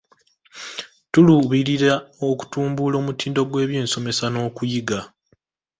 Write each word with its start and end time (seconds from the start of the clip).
Tuluubirira 1.11 1.93
okutumbula 2.29 2.95
omutindo 3.01 3.41
gw'ebyensomesa 3.49 4.25
n'okuyiga. 4.29 4.99